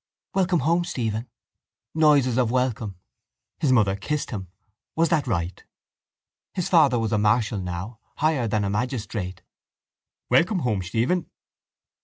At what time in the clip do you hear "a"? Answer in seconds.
7.11-7.19, 8.63-8.69